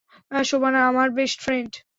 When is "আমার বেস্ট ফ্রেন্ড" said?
0.87-1.71